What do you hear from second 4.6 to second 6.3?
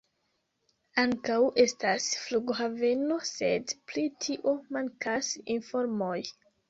mankas informoj.